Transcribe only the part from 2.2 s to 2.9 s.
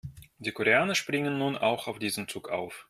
Zug auf.